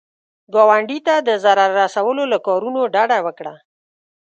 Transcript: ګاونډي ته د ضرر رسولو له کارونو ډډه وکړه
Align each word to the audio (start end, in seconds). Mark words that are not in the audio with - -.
ګاونډي 0.53 0.99
ته 1.07 1.15
د 1.27 1.29
ضرر 1.43 1.69
رسولو 1.83 2.23
له 2.31 2.37
کارونو 2.47 2.81
ډډه 2.93 3.17
وکړه 3.25 3.53